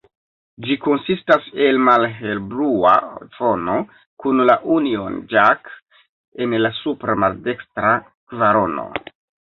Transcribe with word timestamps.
Ĝi 0.67 0.75
konsistas 0.85 1.43
el 1.65 1.77
malhelblua 1.89 2.93
fono, 3.35 3.75
kun 4.25 4.43
la 4.51 4.55
Union 4.79 5.21
Jack 5.35 5.71
en 6.47 6.57
la 6.67 6.73
supra 6.81 7.17
maldekstra 7.27 7.93
kvarono. 8.09 8.89